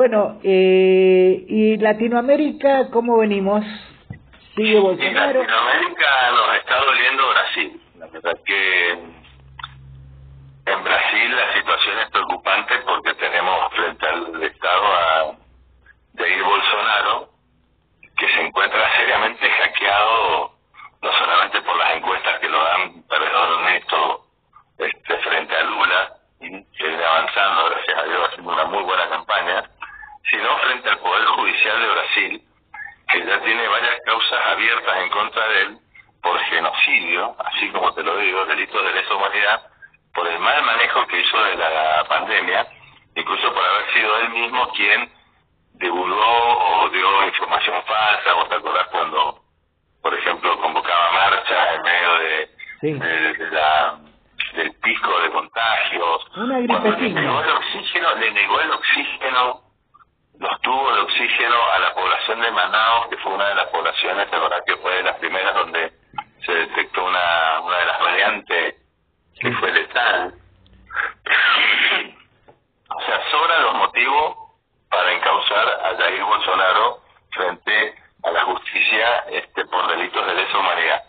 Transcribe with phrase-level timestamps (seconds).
[0.00, 3.62] Bueno, eh, ¿y Latinoamérica cómo venimos?
[4.56, 5.42] ¿Sigue Bolsonaro?
[5.42, 7.82] En Latinoamérica nos está doliendo Brasil.
[7.98, 15.36] La verdad que en Brasil la situación es preocupante porque tenemos frente al Estado a
[16.16, 17.28] Jair Bolsonaro,
[18.16, 20.54] que se encuentra seriamente hackeado,
[21.02, 24.24] no solamente por las encuestas que lo dan perdedor neto
[24.78, 29.62] este, frente a Lula, que viene avanzando, gracias a Dios, haciendo una muy buena campaña,
[30.28, 31.88] sino frente al Poder Judicial de
[32.20, 32.42] Brasil,
[33.12, 35.78] que ya tiene varias causas abiertas en contra de él
[36.22, 39.62] por genocidio, así como te lo digo, delitos de lesa humanidad,
[40.14, 42.66] por el mal manejo que hizo de la pandemia,
[43.14, 45.10] incluso por haber sido él mismo quien
[45.74, 49.40] divulgó o dio información falsa, vos te acordás cuando,
[50.02, 53.98] por ejemplo, convocaba marcha en medio de, la
[54.54, 59.69] del pico de contagios, Una cuando le negó el oxígeno, le negó el oxígeno,
[60.40, 64.30] los tubos de oxígeno a la población de Manaus, que fue una de las poblaciones,
[64.30, 65.92] la verdad que fue de las primeras donde
[66.46, 68.74] se detectó una, una de las variantes
[69.38, 70.32] que fue letal.
[72.88, 74.36] o sea, sobran los motivos
[74.88, 77.02] para encauzar a Jair Bolsonaro
[77.32, 81.04] frente a la justicia este, por delitos de lesa humanidad.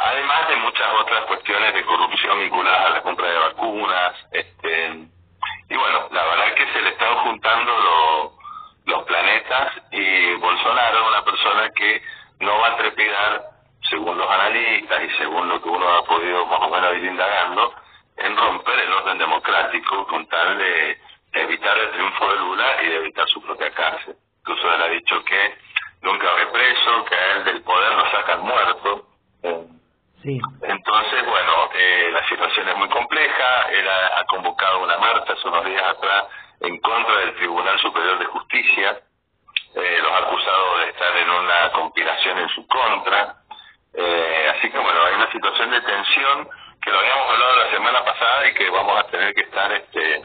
[0.00, 4.14] Además de muchas otras cuestiones de corrupción vinculadas a la compra de vacunas.
[4.32, 5.08] Este,
[5.70, 7.72] y bueno, la verdad es que se le están juntando
[8.88, 12.02] los planetas y Bolsonaro es una persona que
[12.40, 13.42] no va a trepidar,
[13.88, 17.74] según los analistas y según lo que uno ha podido más o menos ir indagando,
[18.16, 20.98] en romper el orden democrático con tal de
[21.32, 24.16] evitar el triunfo de Lula y de evitar su propia cárcel.
[24.40, 25.58] Incluso él ha dicho que
[26.02, 29.06] nunca va preso, que a él del poder lo sacan muerto.
[30.22, 30.40] Sí.
[30.62, 33.70] Entonces, bueno, eh, la situación es muy compleja.
[33.70, 36.24] Él ha, convocado una marcha hace unos días atrás
[36.60, 39.00] en contra del Tribunal Superior de Justicia,
[42.36, 43.36] en su contra.
[43.94, 46.48] Eh, así que bueno, hay una situación de tensión
[46.82, 50.22] que lo habíamos hablado la semana pasada y que vamos a tener que estar este,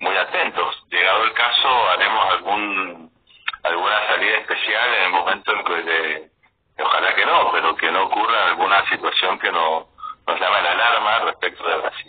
[0.00, 0.84] muy atentos.
[0.90, 3.10] Llegado el caso, haremos algún
[3.62, 6.30] alguna salida especial en el momento en que de,
[6.78, 9.88] ojalá que no, pero que no ocurra alguna situación que no,
[10.26, 11.99] nos llame la alarma respecto de las